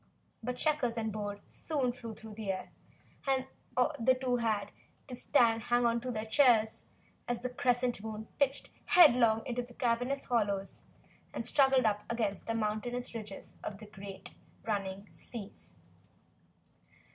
But 0.41 0.57
checkers 0.57 0.97
and 0.97 1.11
board 1.11 1.41
soon 1.47 1.91
flew 1.91 2.15
through 2.15 2.33
the 2.33 2.51
air, 2.51 2.71
and 3.27 3.45
the 3.99 4.15
two 4.19 4.37
had 4.37 4.59
all 4.71 4.75
they 5.05 5.11
could 5.13 5.31
do 5.31 5.31
to 5.33 5.59
hang 5.59 5.85
on 5.85 6.01
to 6.01 6.09
their 6.11 6.25
chairs 6.25 6.85
as 7.27 7.41
the 7.41 7.49
Crescent 7.51 8.01
Moon 8.01 8.27
pitched 8.39 8.71
headlong 8.85 9.45
into 9.45 9.61
the 9.61 9.75
cavernous 9.75 10.25
hollows 10.25 10.81
and 11.35 11.45
struggled 11.45 11.85
up 11.85 12.07
the 12.09 12.55
mountainous 12.55 13.13
ridges 13.13 13.57
of 13.63 13.77
the 13.77 13.85
great 13.85 14.33
running 14.65 15.07
seas. 15.11 15.75